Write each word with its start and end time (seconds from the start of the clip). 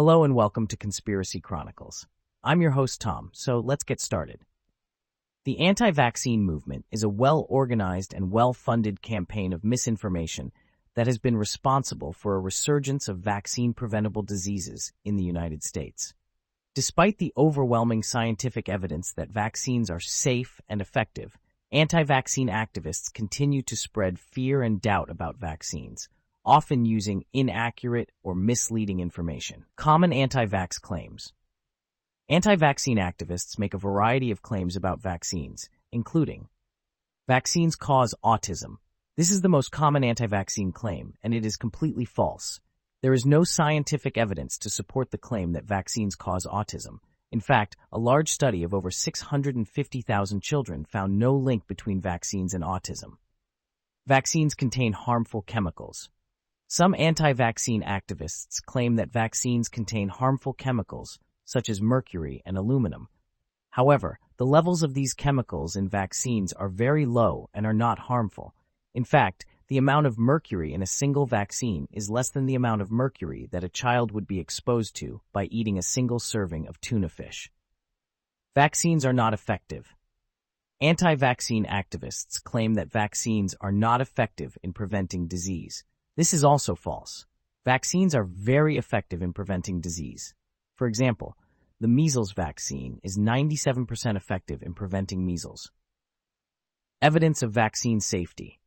Hello 0.00 0.24
and 0.24 0.34
welcome 0.34 0.66
to 0.68 0.78
Conspiracy 0.78 1.40
Chronicles. 1.40 2.06
I'm 2.42 2.62
your 2.62 2.70
host, 2.70 3.02
Tom, 3.02 3.28
so 3.34 3.58
let's 3.60 3.84
get 3.84 4.00
started. 4.00 4.40
The 5.44 5.58
anti-vaccine 5.58 6.42
movement 6.42 6.86
is 6.90 7.02
a 7.02 7.08
well-organized 7.10 8.14
and 8.14 8.30
well-funded 8.30 9.02
campaign 9.02 9.52
of 9.52 9.62
misinformation 9.62 10.52
that 10.94 11.06
has 11.06 11.18
been 11.18 11.36
responsible 11.36 12.14
for 12.14 12.34
a 12.34 12.40
resurgence 12.40 13.08
of 13.08 13.18
vaccine-preventable 13.18 14.22
diseases 14.22 14.90
in 15.04 15.16
the 15.16 15.22
United 15.22 15.62
States. 15.62 16.14
Despite 16.74 17.18
the 17.18 17.34
overwhelming 17.36 18.02
scientific 18.02 18.70
evidence 18.70 19.12
that 19.12 19.28
vaccines 19.28 19.90
are 19.90 20.00
safe 20.00 20.62
and 20.66 20.80
effective, 20.80 21.36
anti-vaccine 21.72 22.48
activists 22.48 23.12
continue 23.12 23.60
to 23.60 23.76
spread 23.76 24.18
fear 24.18 24.62
and 24.62 24.80
doubt 24.80 25.10
about 25.10 25.36
vaccines, 25.36 26.08
often 26.44 26.84
using 26.84 27.24
inaccurate 27.32 28.10
or 28.22 28.34
misleading 28.34 29.00
information. 29.00 29.64
Common 29.76 30.12
anti-vax 30.12 30.80
claims. 30.80 31.32
Anti-vaccine 32.28 32.98
activists 32.98 33.58
make 33.58 33.74
a 33.74 33.78
variety 33.78 34.30
of 34.30 34.42
claims 34.42 34.76
about 34.76 35.02
vaccines, 35.02 35.68
including 35.92 36.48
vaccines 37.26 37.76
cause 37.76 38.14
autism. 38.24 38.76
This 39.16 39.30
is 39.30 39.40
the 39.40 39.48
most 39.48 39.70
common 39.70 40.04
anti-vaccine 40.04 40.72
claim, 40.72 41.14
and 41.22 41.34
it 41.34 41.44
is 41.44 41.56
completely 41.56 42.04
false. 42.04 42.60
There 43.02 43.12
is 43.12 43.26
no 43.26 43.44
scientific 43.44 44.16
evidence 44.16 44.58
to 44.58 44.70
support 44.70 45.10
the 45.10 45.18
claim 45.18 45.52
that 45.52 45.64
vaccines 45.64 46.14
cause 46.14 46.46
autism. 46.46 46.98
In 47.32 47.40
fact, 47.40 47.76
a 47.92 47.98
large 47.98 48.30
study 48.30 48.62
of 48.62 48.74
over 48.74 48.90
650,000 48.90 50.42
children 50.42 50.84
found 50.84 51.18
no 51.18 51.34
link 51.34 51.66
between 51.66 52.00
vaccines 52.00 52.54
and 52.54 52.64
autism. 52.64 53.18
Vaccines 54.06 54.54
contain 54.54 54.92
harmful 54.92 55.42
chemicals. 55.42 56.10
Some 56.72 56.94
anti-vaccine 56.94 57.82
activists 57.82 58.62
claim 58.64 58.94
that 58.94 59.10
vaccines 59.10 59.68
contain 59.68 60.08
harmful 60.08 60.52
chemicals, 60.52 61.18
such 61.44 61.68
as 61.68 61.82
mercury 61.82 62.42
and 62.46 62.56
aluminum. 62.56 63.08
However, 63.70 64.20
the 64.36 64.46
levels 64.46 64.84
of 64.84 64.94
these 64.94 65.12
chemicals 65.12 65.74
in 65.74 65.88
vaccines 65.88 66.52
are 66.52 66.68
very 66.68 67.06
low 67.06 67.50
and 67.52 67.66
are 67.66 67.74
not 67.74 67.98
harmful. 67.98 68.54
In 68.94 69.02
fact, 69.02 69.46
the 69.66 69.78
amount 69.78 70.06
of 70.06 70.16
mercury 70.16 70.72
in 70.72 70.80
a 70.80 70.86
single 70.86 71.26
vaccine 71.26 71.88
is 71.90 72.08
less 72.08 72.30
than 72.30 72.46
the 72.46 72.54
amount 72.54 72.82
of 72.82 72.92
mercury 72.92 73.48
that 73.50 73.64
a 73.64 73.68
child 73.68 74.12
would 74.12 74.28
be 74.28 74.38
exposed 74.38 74.94
to 74.94 75.22
by 75.32 75.46
eating 75.46 75.76
a 75.76 75.82
single 75.82 76.20
serving 76.20 76.68
of 76.68 76.80
tuna 76.80 77.08
fish. 77.08 77.50
Vaccines 78.54 79.04
are 79.04 79.12
not 79.12 79.34
effective. 79.34 79.92
Anti-vaccine 80.80 81.64
activists 81.64 82.40
claim 82.40 82.74
that 82.74 82.92
vaccines 82.92 83.56
are 83.60 83.72
not 83.72 84.00
effective 84.00 84.56
in 84.62 84.72
preventing 84.72 85.26
disease. 85.26 85.82
This 86.20 86.34
is 86.34 86.44
also 86.44 86.74
false. 86.74 87.24
Vaccines 87.64 88.14
are 88.14 88.24
very 88.24 88.76
effective 88.76 89.22
in 89.22 89.32
preventing 89.32 89.80
disease. 89.80 90.34
For 90.76 90.86
example, 90.86 91.34
the 91.80 91.88
measles 91.88 92.32
vaccine 92.32 93.00
is 93.02 93.16
97% 93.16 94.16
effective 94.16 94.62
in 94.62 94.74
preventing 94.74 95.24
measles. 95.24 95.72
Evidence 97.00 97.42
of 97.42 97.52
vaccine 97.52 98.00
safety. 98.00 98.60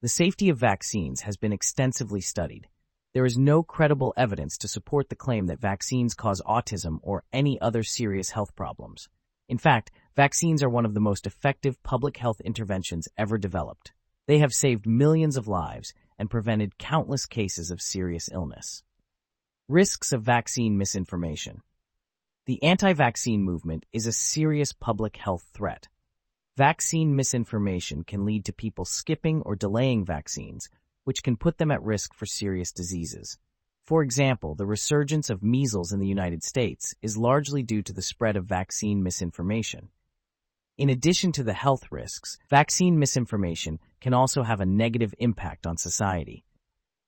The 0.00 0.08
safety 0.08 0.48
of 0.48 0.56
vaccines 0.56 1.20
has 1.20 1.36
been 1.36 1.52
extensively 1.52 2.22
studied. 2.22 2.68
There 3.12 3.26
is 3.26 3.36
no 3.36 3.62
credible 3.62 4.14
evidence 4.16 4.56
to 4.56 4.66
support 4.66 5.10
the 5.10 5.14
claim 5.14 5.44
that 5.48 5.60
vaccines 5.60 6.14
cause 6.14 6.40
autism 6.46 7.00
or 7.02 7.22
any 7.34 7.60
other 7.60 7.82
serious 7.82 8.30
health 8.30 8.56
problems. 8.56 9.10
In 9.46 9.58
fact, 9.58 9.90
vaccines 10.16 10.62
are 10.62 10.70
one 10.70 10.86
of 10.86 10.94
the 10.94 11.00
most 11.00 11.26
effective 11.26 11.82
public 11.82 12.16
health 12.16 12.40
interventions 12.40 13.08
ever 13.18 13.36
developed. 13.36 13.92
They 14.26 14.38
have 14.38 14.54
saved 14.54 14.86
millions 14.86 15.36
of 15.36 15.48
lives 15.48 15.92
and 16.18 16.30
prevented 16.30 16.78
countless 16.78 17.26
cases 17.26 17.70
of 17.70 17.80
serious 17.80 18.28
illness. 18.32 18.82
Risks 19.68 20.12
of 20.12 20.22
vaccine 20.22 20.76
misinformation. 20.76 21.62
The 22.46 22.62
anti-vaccine 22.62 23.42
movement 23.42 23.84
is 23.92 24.06
a 24.06 24.12
serious 24.12 24.72
public 24.72 25.16
health 25.16 25.46
threat. 25.52 25.88
Vaccine 26.56 27.14
misinformation 27.14 28.02
can 28.02 28.24
lead 28.24 28.46
to 28.46 28.52
people 28.52 28.84
skipping 28.84 29.42
or 29.42 29.54
delaying 29.54 30.04
vaccines, 30.04 30.68
which 31.04 31.22
can 31.22 31.36
put 31.36 31.58
them 31.58 31.70
at 31.70 31.82
risk 31.82 32.14
for 32.14 32.26
serious 32.26 32.72
diseases. 32.72 33.38
For 33.84 34.02
example, 34.02 34.54
the 34.54 34.66
resurgence 34.66 35.30
of 35.30 35.42
measles 35.42 35.92
in 35.92 36.00
the 36.00 36.06
United 36.06 36.42
States 36.42 36.94
is 37.00 37.16
largely 37.16 37.62
due 37.62 37.82
to 37.82 37.92
the 37.92 38.02
spread 38.02 38.36
of 38.36 38.44
vaccine 38.44 39.02
misinformation. 39.02 39.88
In 40.78 40.90
addition 40.90 41.32
to 41.32 41.42
the 41.42 41.54
health 41.54 41.90
risks, 41.90 42.38
vaccine 42.48 43.00
misinformation 43.00 43.80
can 44.00 44.14
also 44.14 44.44
have 44.44 44.60
a 44.60 44.66
negative 44.66 45.12
impact 45.18 45.66
on 45.66 45.76
society. 45.76 46.44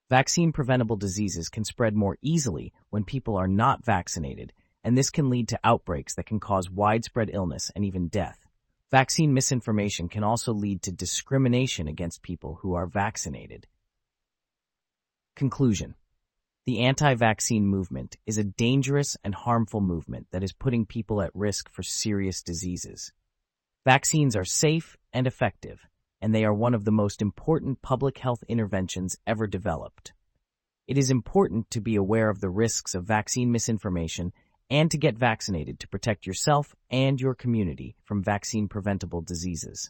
Vaccine-preventable 0.09 0.97
diseases 0.97 1.47
can 1.47 1.63
spread 1.63 1.95
more 1.95 2.17
easily 2.21 2.73
when 2.89 3.05
people 3.05 3.37
are 3.37 3.47
not 3.47 3.85
vaccinated, 3.85 4.51
and 4.83 4.97
this 4.97 5.09
can 5.09 5.29
lead 5.29 5.47
to 5.47 5.59
outbreaks 5.63 6.15
that 6.15 6.25
can 6.25 6.37
cause 6.37 6.69
widespread 6.69 7.29
illness 7.31 7.71
and 7.73 7.85
even 7.85 8.09
death. 8.09 8.45
Vaccine 8.91 9.33
misinformation 9.33 10.09
can 10.09 10.21
also 10.21 10.51
lead 10.51 10.81
to 10.81 10.91
discrimination 10.91 11.87
against 11.87 12.23
people 12.23 12.59
who 12.61 12.73
are 12.73 12.87
vaccinated. 12.87 13.67
Conclusion 15.37 15.95
The 16.65 16.81
anti-vaccine 16.81 17.65
movement 17.65 18.17
is 18.25 18.37
a 18.37 18.43
dangerous 18.43 19.15
and 19.23 19.33
harmful 19.33 19.79
movement 19.79 20.27
that 20.31 20.43
is 20.43 20.51
putting 20.51 20.85
people 20.85 21.21
at 21.21 21.33
risk 21.33 21.69
for 21.69 21.83
serious 21.83 22.43
diseases. 22.43 23.13
Vaccines 23.83 24.35
are 24.35 24.45
safe 24.45 24.95
and 25.11 25.25
effective, 25.25 25.87
and 26.21 26.35
they 26.35 26.45
are 26.45 26.53
one 26.53 26.75
of 26.75 26.85
the 26.85 26.91
most 26.91 27.19
important 27.19 27.81
public 27.81 28.19
health 28.19 28.43
interventions 28.47 29.17
ever 29.25 29.47
developed. 29.47 30.13
It 30.87 30.99
is 30.99 31.09
important 31.09 31.71
to 31.71 31.81
be 31.81 31.95
aware 31.95 32.29
of 32.29 32.41
the 32.41 32.49
risks 32.49 32.93
of 32.93 33.05
vaccine 33.05 33.51
misinformation 33.51 34.33
and 34.69 34.91
to 34.91 34.99
get 34.99 35.17
vaccinated 35.17 35.79
to 35.79 35.87
protect 35.87 36.27
yourself 36.27 36.75
and 36.91 37.19
your 37.19 37.33
community 37.33 37.95
from 38.03 38.23
vaccine-preventable 38.23 39.21
diseases. 39.21 39.89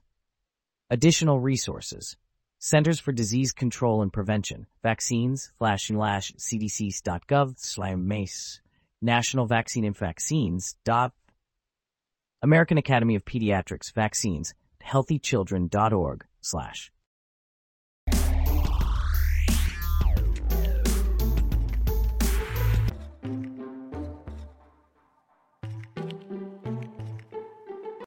Additional 0.90 1.42
resources. 1.42 2.16
Centers 2.60 3.00
for 3.00 3.12
Disease 3.12 3.52
Control 3.52 4.02
and 4.02 4.14
Prevention, 4.14 4.68
vaccines, 4.82 5.52
slash 5.58 5.88
slash 5.88 6.32
cdc.gov 6.38 7.56
slash 7.58 7.96
mace, 7.98 8.62
National 9.02 9.48
Vaccine 9.48 9.84
and 9.84 9.98
Vaccines, 9.98 10.78
dot 10.86 11.12
American 12.44 12.80
Academy 12.80 13.14
of 13.14 13.24
Pediatrics 13.24 13.94
Vaccines, 13.94 14.56
healthychildren.org 14.84 16.26
slash 16.42 16.92